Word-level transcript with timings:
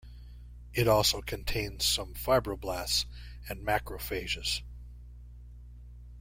It 0.73 0.87
also 0.87 1.21
contains 1.21 1.85
some 1.85 2.15
fibroblasts 2.15 3.05
and 3.47 3.63
macrophages. 3.63 4.63